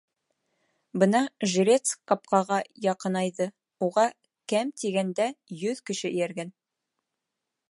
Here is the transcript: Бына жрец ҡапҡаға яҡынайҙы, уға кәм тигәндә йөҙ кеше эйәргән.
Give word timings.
Бына 1.03 1.19
жрец 1.51 1.93
ҡапҡаға 2.13 2.59
яҡынайҙы, 2.87 3.49
уға 3.89 4.09
кәм 4.55 4.75
тигәндә 4.83 5.33
йөҙ 5.61 5.89
кеше 5.93 6.13
эйәргән. 6.15 6.57